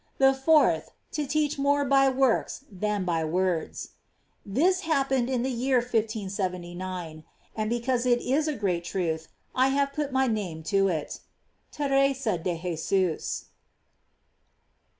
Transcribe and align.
The 0.17 0.33
fourth, 0.33 0.89
to 1.11 1.27
teach 1.27 1.59
more 1.59 1.85
by 1.85 2.09
works 2.09 2.65
than 2.71 3.05
by 3.05 3.23
words. 3.23 3.89
This 4.43 4.79
happened 4.81 5.29
in 5.29 5.43
the 5.43 5.51
year 5.51 5.77
1579; 5.77 7.23
and 7.55 7.69
because 7.69 8.07
it 8.07 8.19
is 8.19 8.47
a 8.47 8.55
great 8.55 8.83
truth, 8.83 9.27
I 9.53 9.67
have 9.67 9.93
put 9.93 10.11
my 10.11 10.25
name 10.25 10.63
to 10.73 10.87
it. 10.87 11.19
Tekesa 11.71 12.39
de 12.43 12.59
Jesus. 12.59 13.45